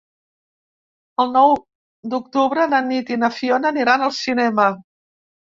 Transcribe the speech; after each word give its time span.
El 1.23 1.29
nou 1.35 1.53
d'octubre 2.13 2.65
na 2.73 2.81
Nit 2.87 3.13
i 3.17 3.19
na 3.25 3.31
Fiona 3.37 3.71
aniran 3.75 4.09
al 4.09 4.17
cinema. 4.23 4.69